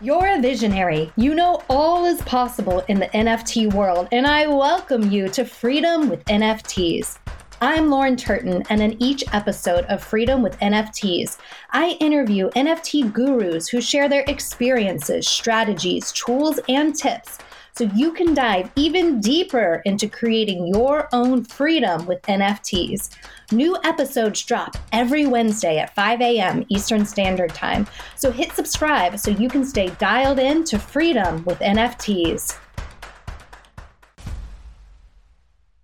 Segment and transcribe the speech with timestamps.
[0.00, 1.12] You're a visionary.
[1.16, 6.08] You know all is possible in the NFT world, and I welcome you to Freedom
[6.08, 7.18] with NFTs.
[7.60, 11.38] I'm Lauren Turton, and in each episode of Freedom with NFTs,
[11.72, 17.38] I interview NFT gurus who share their experiences, strategies, tools, and tips
[17.78, 23.10] so you can dive even deeper into creating your own freedom with NFTs.
[23.52, 26.64] New episodes drop every Wednesday at 5 a.m.
[26.70, 27.86] Eastern Standard Time,
[28.16, 32.58] so hit subscribe so you can stay dialed in to freedom with NFTs.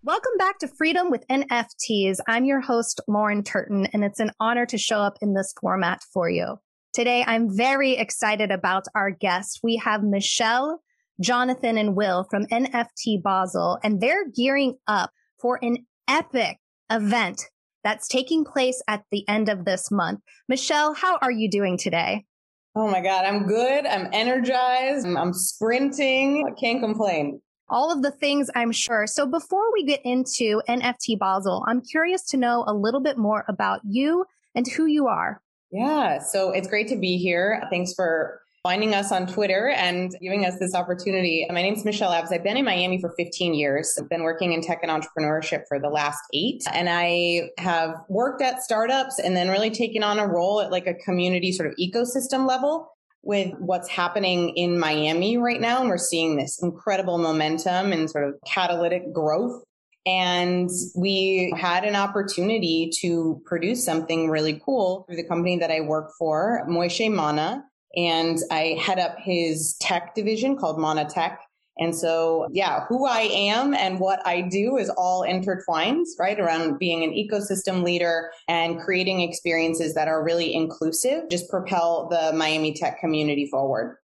[0.03, 2.19] Welcome back to Freedom with NFTs.
[2.27, 6.03] I'm your host, Lauren Turton, and it's an honor to show up in this format
[6.13, 6.59] for you.
[6.93, 9.61] Today, I'm very excited about our guest.
[9.63, 10.81] We have Michelle
[11.21, 16.59] Jonathan and Will from NFT Basel, and they're gearing up for an epic
[16.91, 17.43] event
[17.83, 20.21] that's taking place at the end of this month.
[20.49, 22.25] Michelle, how are you doing today?
[22.75, 23.87] Oh my God, I'm good.
[23.87, 25.07] I'm energized.
[25.07, 26.45] I'm, I'm sprinting.
[26.47, 27.41] I can't complain.
[27.69, 29.07] All of the things I'm sure.
[29.07, 33.45] So before we get into NFT Basel, I'm curious to know a little bit more
[33.49, 35.41] about you and who you are.
[35.71, 37.63] Yeah, so it's great to be here.
[37.71, 41.47] Thanks for finding us on Twitter and giving us this opportunity.
[41.51, 42.33] My name is Michelle Abbs.
[42.33, 43.95] I've been in Miami for 15 years.
[44.01, 46.65] I've been working in tech and entrepreneurship for the last eight.
[46.73, 50.87] And I have worked at startups and then really taken on a role at like
[50.87, 52.89] a community sort of ecosystem level
[53.23, 55.81] with what's happening in Miami right now.
[55.81, 59.63] And we're seeing this incredible momentum and sort of catalytic growth.
[60.07, 65.83] And we had an opportunity to produce something really cool through the company that I
[65.83, 67.65] work for, Moishe Mana
[67.97, 71.41] and I head up his tech division called Mana Tech.
[71.79, 76.39] And so, yeah, who I am and what I do is all intertwined, right?
[76.39, 82.33] Around being an ecosystem leader and creating experiences that are really inclusive, just propel the
[82.37, 83.97] Miami tech community forward.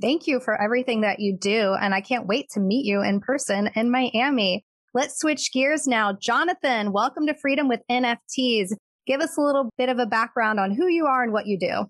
[0.00, 1.74] Thank you for everything that you do.
[1.74, 4.64] And I can't wait to meet you in person in Miami.
[4.94, 6.12] Let's switch gears now.
[6.12, 8.74] Jonathan, welcome to Freedom with NFTs.
[9.06, 11.58] Give us a little bit of a background on who you are and what you
[11.58, 11.86] do.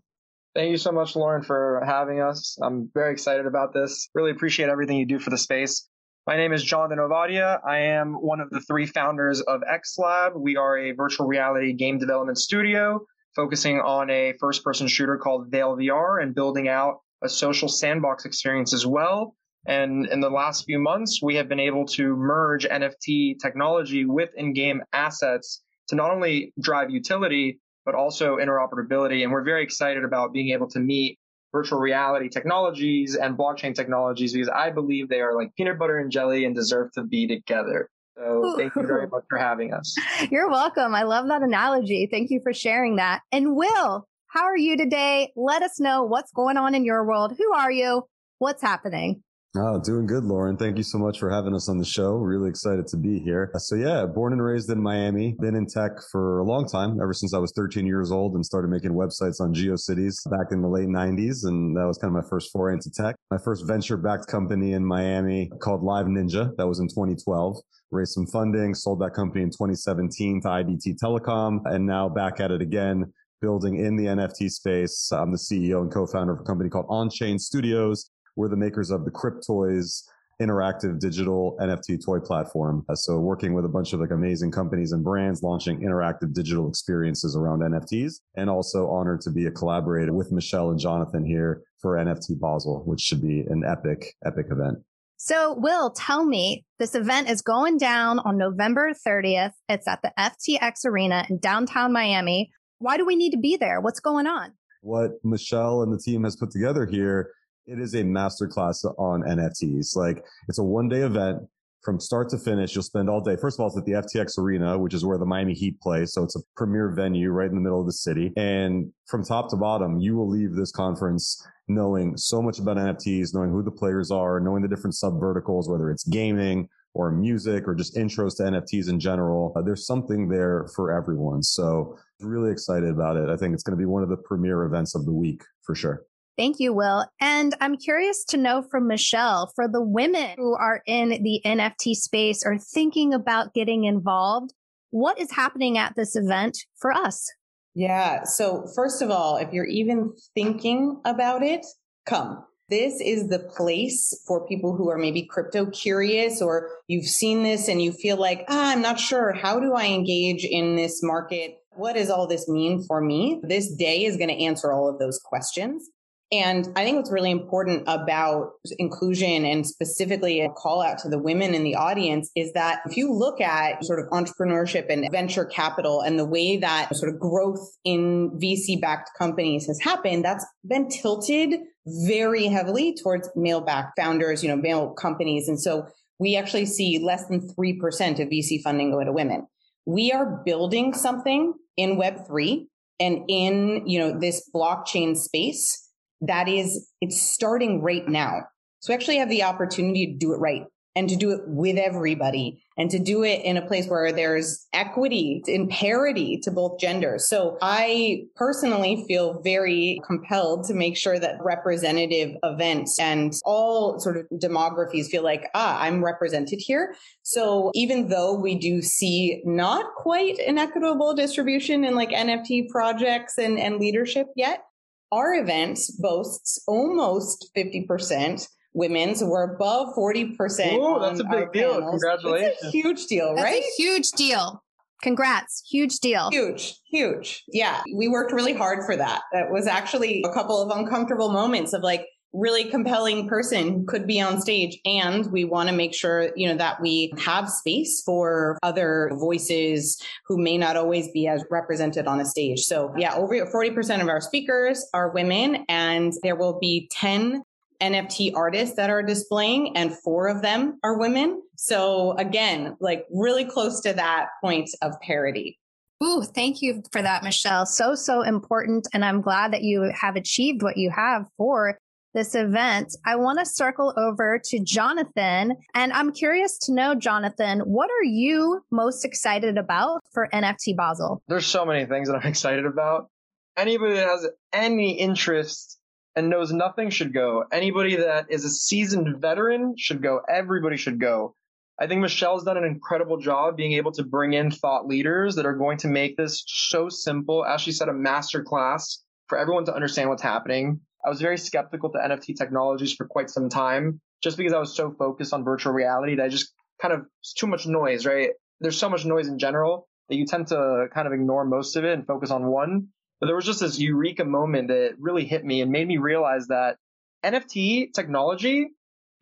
[0.59, 2.59] Thank you so much, Lauren, for having us.
[2.61, 4.09] I'm very excited about this.
[4.13, 5.89] Really appreciate everything you do for the space.
[6.27, 7.61] My name is Jonathan Ovadia.
[7.65, 10.33] I am one of the three founders of XLab.
[10.35, 15.49] We are a virtual reality game development studio focusing on a first person shooter called
[15.49, 19.37] Veil VR and building out a social sandbox experience as well.
[19.65, 24.31] And in the last few months, we have been able to merge NFT technology with
[24.37, 29.23] in game assets to not only drive utility, but also interoperability.
[29.23, 31.19] And we're very excited about being able to meet
[31.53, 36.11] virtual reality technologies and blockchain technologies because I believe they are like peanut butter and
[36.11, 37.89] jelly and deserve to be together.
[38.17, 39.95] So thank you very much for having us.
[40.31, 40.95] You're welcome.
[40.95, 42.09] I love that analogy.
[42.11, 43.21] Thank you for sharing that.
[43.31, 45.33] And Will, how are you today?
[45.37, 47.35] Let us know what's going on in your world.
[47.39, 48.03] Who are you?
[48.39, 49.23] What's happening?
[49.57, 50.59] Oh, doing good, Lauren.
[50.59, 52.13] Thank you so much for having us on the show.
[52.13, 53.51] Really excited to be here.
[53.55, 57.01] Uh, so yeah, born and raised in Miami, been in tech for a long time,
[57.01, 60.61] ever since I was 13 years old and started making websites on GeoCities back in
[60.61, 61.47] the late 90s.
[61.47, 63.17] And that was kind of my first foray into tech.
[63.31, 66.55] My first venture backed company in Miami called Live Ninja.
[66.57, 67.57] That was in 2012
[67.91, 72.51] raised some funding, sold that company in 2017 to IDT Telecom, and now back at
[72.51, 73.11] it again,
[73.41, 75.11] building in the NFT space.
[75.13, 79.05] I'm the CEO and co-founder of a company called OnChain Studios, we're the makers of
[79.05, 80.05] the Cryptoys
[80.41, 82.87] interactive digital NFT toy platform.
[82.89, 86.69] Uh, so working with a bunch of like amazing companies and brands launching interactive digital
[86.69, 91.63] experiences around NFTs and also honored to be a collaborator with Michelle and Jonathan here
[91.83, 94.79] for NFT Basel, which should be an epic, epic event.
[95.17, 99.55] So, Will, tell me this event is going down on November 30th.
[99.69, 102.53] It's at the FTX Arena in downtown Miami.
[102.79, 103.81] Why do we need to be there?
[103.81, 104.53] What's going on?
[104.83, 107.33] What Michelle and the team has put together here
[107.69, 109.95] it is a masterclass on NFTs.
[109.95, 111.43] Like it's a one day event
[111.83, 112.75] from start to finish.
[112.75, 113.37] You'll spend all day.
[113.37, 116.07] First of all, it's at the FTX Arena, which is where the Miami Heat play.
[116.07, 118.33] So it's a premier venue right in the middle of the city.
[118.37, 123.35] And from top to bottom, you will leave this conference knowing so much about NFTs,
[123.35, 127.69] knowing who the players are, knowing the different sub verticals, whether it's gaming or music
[127.69, 129.53] or just intros to NFTs in general.
[129.55, 131.43] Uh, there's something there for everyone.
[131.43, 133.29] So really excited about it.
[133.29, 135.75] I think it's going to be one of the premier events of the week for
[135.75, 136.08] sure.
[136.39, 137.05] Thank you, Will.
[137.21, 141.95] And I'm curious to know from Michelle for the women who are in the NFT
[141.95, 144.55] space or thinking about getting involved,
[144.91, 147.29] what is happening at this event for us?
[147.75, 148.23] Yeah.
[148.23, 151.67] So, first of all, if you're even thinking about it,
[152.07, 152.45] come.
[152.69, 157.67] This is the place for people who are maybe crypto curious or you've seen this
[157.67, 159.33] and you feel like, ah, I'm not sure.
[159.33, 161.57] How do I engage in this market?
[161.73, 163.41] What does all this mean for me?
[163.43, 165.89] This day is going to answer all of those questions.
[166.31, 171.19] And I think what's really important about inclusion and specifically a call out to the
[171.19, 175.47] women in the audience is that if you look at sort of entrepreneurship and venture
[175.47, 180.45] capital and the way that sort of growth in VC backed companies has happened, that's
[180.67, 185.49] been tilted very heavily towards male backed founders, you know, male companies.
[185.49, 185.87] And so
[186.19, 187.81] we actually see less than 3%
[188.21, 189.47] of VC funding go to women.
[189.87, 192.67] We are building something in Web3
[193.01, 195.88] and in, you know, this blockchain space
[196.21, 198.43] that is, it's starting right now.
[198.81, 200.65] So we actually have the opportunity to do it right
[200.99, 204.67] and to do it with everybody and to do it in a place where there's
[204.73, 207.29] equity and parity to both genders.
[207.29, 214.17] So I personally feel very compelled to make sure that representative events and all sort
[214.17, 216.97] of demographies feel like, ah, I'm represented here.
[217.23, 223.39] So even though we do see not quite an equitable distribution in like NFT projects
[223.39, 224.65] and, and leadership yet,
[225.13, 230.73] our event boasts almost 50% women, so we're above 40%.
[230.75, 231.75] Ooh, that's a big deal.
[231.75, 231.91] Panels.
[231.91, 232.55] Congratulations.
[232.55, 233.63] It's a huge deal, that's right?
[233.63, 234.63] A huge deal.
[235.03, 235.63] Congrats.
[235.71, 236.29] Huge deal.
[236.31, 237.45] Huge, huge.
[237.49, 237.83] Yeah.
[237.95, 239.23] We worked really hard for that.
[239.33, 244.21] That was actually a couple of uncomfortable moments of like, really compelling person could be
[244.21, 248.59] on stage and we want to make sure you know that we have space for
[248.63, 253.35] other voices who may not always be as represented on a stage so yeah over
[253.35, 257.43] 40% of our speakers are women and there will be 10
[257.81, 261.43] NFT artists that are displaying and four of them are women.
[261.57, 265.59] So again, like really close to that point of parity.
[266.03, 267.67] Ooh, thank you for that, Michelle.
[267.67, 268.87] So, so important.
[268.93, 271.79] And I'm glad that you have achieved what you have for
[272.15, 275.57] this event, I want to circle over to Jonathan.
[275.75, 281.23] And I'm curious to know, Jonathan, what are you most excited about for NFT Basel?
[281.29, 283.09] There's so many things that I'm excited about.
[283.57, 285.79] Anybody that has any interest
[286.17, 287.45] and knows nothing should go.
[287.53, 290.21] Anybody that is a seasoned veteran should go.
[290.29, 291.35] Everybody should go.
[291.81, 295.47] I think Michelle's done an incredible job being able to bring in thought leaders that
[295.47, 297.45] are going to make this so simple.
[297.47, 300.81] As she said, a master class for everyone to understand what's happening.
[301.09, 304.77] I was very skeptical to NFT technologies for quite some time, just because I was
[304.77, 306.53] so focused on virtual reality that I just
[306.83, 308.29] kind of it's too much noise, right?
[308.61, 311.85] There's so much noise in general that you tend to kind of ignore most of
[311.87, 312.89] it and focus on one.
[313.21, 316.49] But there was just this eureka moment that really hit me and made me realize
[316.49, 316.77] that
[317.25, 318.67] NFT technology,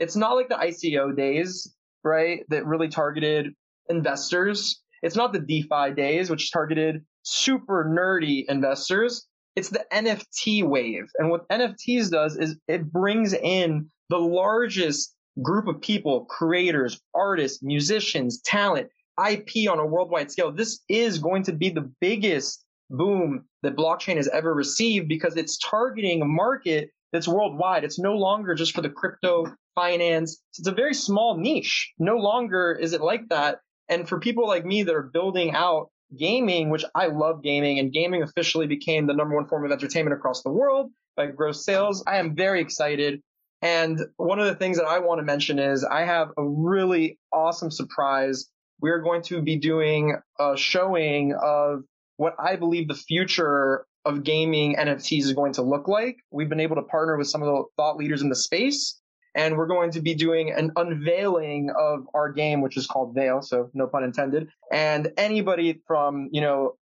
[0.00, 1.72] it's not like the ICO days,
[2.02, 2.40] right?
[2.48, 3.54] That really targeted
[3.88, 4.82] investors.
[5.02, 11.10] It's not the DeFi days, which targeted super nerdy investors it's the NFT wave.
[11.18, 17.62] And what NFTs does is it brings in the largest group of people, creators, artists,
[17.62, 18.88] musicians, talent,
[19.18, 20.52] IP on a worldwide scale.
[20.52, 25.58] This is going to be the biggest boom that blockchain has ever received because it's
[25.58, 27.82] targeting a market that's worldwide.
[27.82, 30.40] It's no longer just for the crypto finance.
[30.58, 31.92] It's a very small niche.
[31.98, 33.60] No longer is it like that.
[33.88, 37.92] And for people like me that are building out gaming, which I love gaming, and
[37.92, 42.04] gaming officially became the number one form of entertainment across the world by gross sales.
[42.06, 43.22] I am very excited.
[43.62, 47.18] And one of the things that I want to mention is I have a really
[47.32, 48.48] awesome surprise.
[48.80, 51.84] We're going to be doing a showing of
[52.18, 56.18] what I believe the future of gaming NFTs is going to look like.
[56.30, 59.00] We've been able to partner with some of the thought leaders in the space
[59.36, 63.42] and we're going to be doing an unveiling of our game, which is called Veil,
[63.42, 64.48] so no pun intended.
[64.72, 66.72] And anybody from, you know,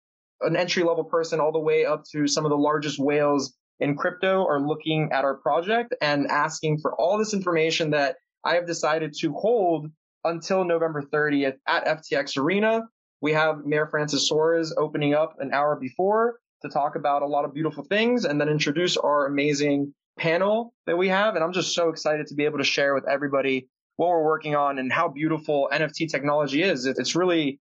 [0.40, 3.96] an entry level person all the way up to some of the largest whales in
[3.96, 8.68] crypto are looking at our project and asking for all this information that I have
[8.68, 9.88] decided to hold
[10.22, 12.82] until November 30th at FTX Arena.
[13.20, 17.44] We have Mayor Francis Suarez opening up an hour before to talk about a lot
[17.44, 21.34] of beautiful things and then introduce our amazing panel that we have.
[21.34, 24.56] And I'm just so excited to be able to share with everybody what we're working
[24.56, 26.86] on and how beautiful NFT technology is.
[26.86, 27.60] It's really,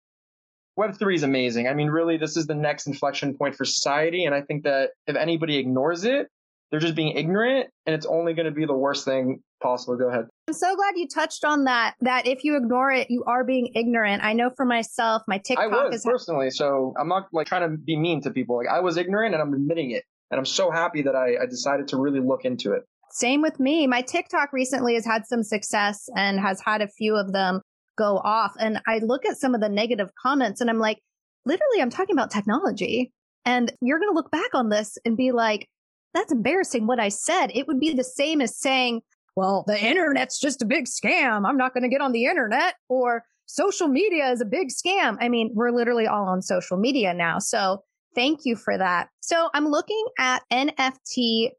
[0.79, 1.69] Web3 is amazing.
[1.69, 4.25] I mean, really, this is the next inflection point for society.
[4.25, 6.29] And I think that if anybody ignores it,
[6.71, 9.97] they're just being ignorant and it's only going to be the worst thing possible.
[9.97, 10.27] Go ahead.
[10.47, 13.73] I'm so glad you touched on that, that if you ignore it, you are being
[13.75, 14.23] ignorant.
[14.23, 17.69] I know for myself, my TikTok I was is personally, so I'm not like trying
[17.69, 18.57] to be mean to people.
[18.57, 20.05] Like I was ignorant and I'm admitting it.
[20.31, 22.83] And I'm so happy that I, I decided to really look into it.
[23.11, 23.87] Same with me.
[23.87, 27.61] My TikTok recently has had some success and has had a few of them
[27.99, 28.55] go off.
[28.59, 30.99] And I look at some of the negative comments and I'm like,
[31.45, 33.13] literally, I'm talking about technology.
[33.45, 35.69] And you're going to look back on this and be like,
[36.15, 37.49] that's embarrassing what I said.
[37.55, 39.03] It would be the same as saying,
[39.37, 41.49] well, the internet's just a big scam.
[41.49, 45.17] I'm not going to get on the internet or social media is a big scam.
[45.21, 47.39] I mean, we're literally all on social media now.
[47.39, 47.83] So
[48.15, 49.09] Thank you for that.
[49.21, 51.55] So I'm looking at nftbzl.com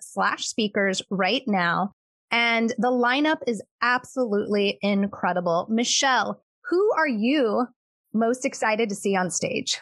[0.00, 1.92] slash speakers right now.
[2.32, 5.66] And the lineup is absolutely incredible.
[5.68, 7.66] Michelle, who are you
[8.12, 9.80] most excited to see on stage?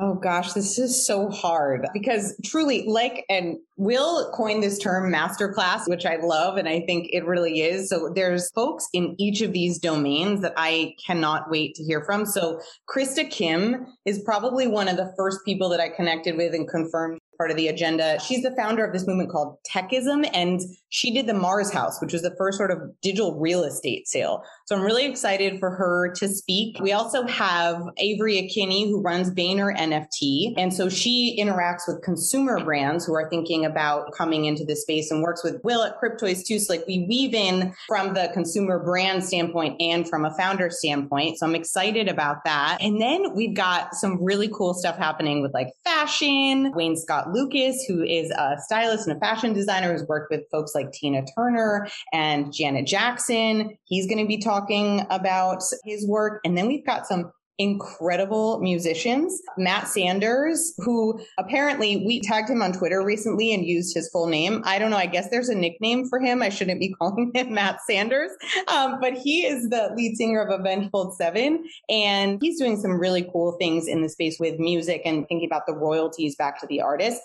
[0.00, 5.88] Oh gosh, this is so hard because truly, like, and Will coined this term masterclass,
[5.88, 6.56] which I love.
[6.56, 7.88] And I think it really is.
[7.88, 12.26] So there's folks in each of these domains that I cannot wait to hear from.
[12.26, 16.68] So Krista Kim is probably one of the first people that I connected with and
[16.68, 18.18] confirmed part of the agenda.
[18.20, 22.12] She's the founder of this movement called Techism, and she did the Mars House, which
[22.12, 24.42] was the first sort of digital real estate sale.
[24.66, 26.78] So I'm really excited for her to speak.
[26.80, 30.54] We also have Avery Akkineni, who runs Vayner NFT.
[30.56, 35.10] And so she interacts with consumer brands who are thinking about coming into this space
[35.10, 36.58] and works with Will at Cryptoys too.
[36.58, 41.38] So like we weave in from the consumer brand standpoint and from a founder standpoint.
[41.38, 42.78] So I'm excited about that.
[42.80, 47.84] And then we've got some really cool stuff happening with like fashion, Wayne Scott Lucas,
[47.84, 51.88] who is a stylist and a fashion designer who's worked with folks like Tina Turner
[52.12, 53.76] and Janet Jackson.
[53.84, 56.40] He's going to be talking about his work.
[56.44, 59.42] And then we've got some incredible musicians.
[59.56, 64.62] Matt Sanders, who apparently we tagged him on Twitter recently and used his full name.
[64.64, 64.96] I don't know.
[64.96, 66.40] I guess there's a nickname for him.
[66.40, 68.30] I shouldn't be calling him Matt Sanders.
[68.68, 71.64] Um, but he is the lead singer of Avenged Seven.
[71.88, 75.66] And he's doing some really cool things in the space with music and thinking about
[75.66, 77.20] the royalties back to the artist.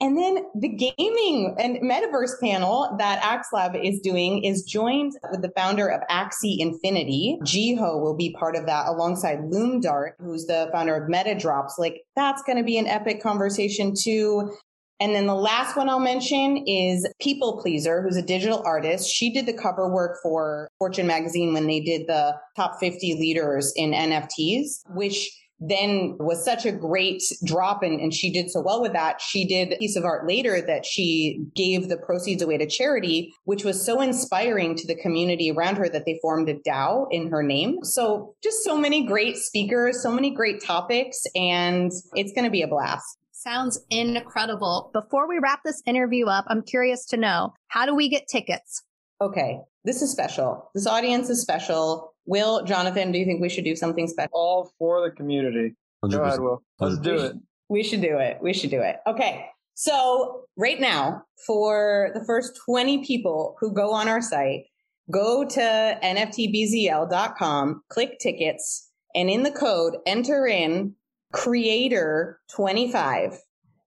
[0.00, 5.52] And then the gaming and metaverse panel that AxeLab is doing is joined with the
[5.56, 7.38] founder of Axie Infinity.
[7.42, 11.78] Jihoz will be part of that alongside Loomdart, who's the founder of MetaDrops.
[11.78, 14.52] Like that's going to be an epic conversation too.
[15.00, 19.10] And then the last one I'll mention is People Pleaser, who's a digital artist.
[19.10, 23.72] She did the cover work for Fortune magazine when they did the top 50 leaders
[23.76, 25.30] in NFTs, which
[25.60, 29.20] then was such a great drop and, and she did so well with that.
[29.20, 33.32] She did a piece of art later that she gave the proceeds away to charity,
[33.44, 37.30] which was so inspiring to the community around her that they formed a DAO in
[37.30, 37.78] her name.
[37.82, 42.62] So just so many great speakers, so many great topics, and it's going to be
[42.62, 43.18] a blast.
[43.32, 44.90] Sounds incredible.
[44.94, 48.82] Before we wrap this interview up, I'm curious to know how do we get tickets?
[49.20, 50.70] Okay, this is special.
[50.74, 52.13] This audience is special.
[52.26, 54.30] Will, Jonathan, do you think we should do something special?
[54.32, 55.74] All for the community.
[56.04, 56.10] 100%.
[56.10, 56.62] Go ahead, Will.
[56.80, 57.36] Let's do it.
[57.68, 58.38] We should do it.
[58.42, 58.96] We should do it.
[59.06, 59.46] Okay.
[59.74, 64.64] So right now, for the first 20 people who go on our site,
[65.10, 70.94] go to nftbzl.com, click tickets, and in the code, enter in
[71.32, 73.38] creator 25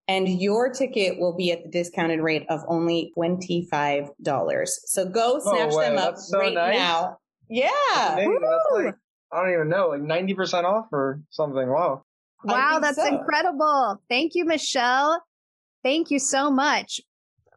[0.07, 4.67] and your ticket will be at the discounted rate of only $25.
[4.85, 6.77] So go oh, snatch oh, them up so right nice.
[6.77, 7.17] now.
[7.49, 7.69] Yeah.
[7.93, 8.95] Like,
[9.31, 11.69] I don't even know, like 90% off or something.
[11.69, 12.03] Wow.
[12.43, 13.07] Wow, that's so.
[13.07, 14.01] incredible.
[14.09, 15.21] Thank you, Michelle.
[15.83, 17.01] Thank you so much.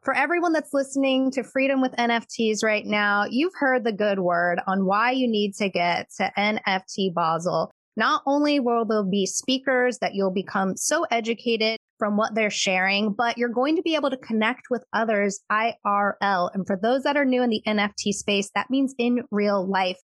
[0.02, 4.58] For everyone that's listening to Freedom with NFTs right now, you've heard the good word
[4.66, 7.70] on why you need to get to NFT Basel.
[7.96, 13.12] Not only will there be speakers that you'll become so educated from what they're sharing,
[13.12, 16.50] but you're going to be able to connect with others IRL.
[16.54, 19.98] And for those that are new in the NFT space, that means in real life.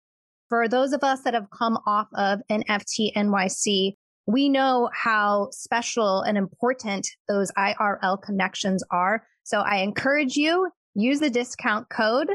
[0.50, 3.94] For those of us that have come off of NFT NYC,
[4.26, 9.24] we know how special and important those IRL connections are.
[9.44, 12.30] So I encourage you, use the discount code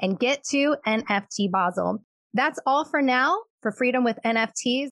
[0.00, 2.04] and get to NFT Basel.
[2.34, 4.90] That's all for now for Freedom with NFTs.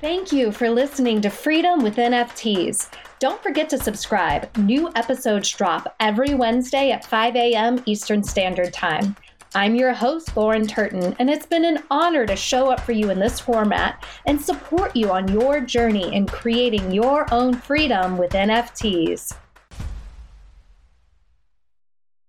[0.00, 2.88] Thank you for listening to Freedom with NFTs.
[3.18, 4.56] Don't forget to subscribe.
[4.58, 7.82] New episodes drop every Wednesday at 5 a.m.
[7.84, 9.16] Eastern Standard Time.
[9.56, 13.10] I'm your host, Lauren Turton, and it's been an honor to show up for you
[13.10, 18.30] in this format and support you on your journey in creating your own freedom with
[18.30, 19.34] NFTs.